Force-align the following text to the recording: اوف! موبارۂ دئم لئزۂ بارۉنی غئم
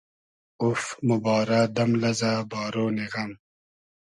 اوف! 0.61 0.81
موبارۂ 1.07 1.59
دئم 1.75 1.91
لئزۂ 2.01 2.33
بارۉنی 2.51 3.05
غئم 3.13 3.31